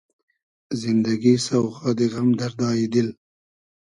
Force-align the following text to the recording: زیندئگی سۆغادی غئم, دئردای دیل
زیندئگی 0.79 1.35
سۆغادی 1.45 2.07
غئم, 2.13 2.29
دئردای 2.39 2.85
دیل 2.93 3.09